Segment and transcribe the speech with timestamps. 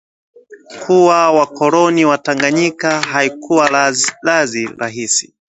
[0.83, 3.69] kuwa wakoloni wa Tanganyika haikua
[4.23, 5.33] kazi rahisi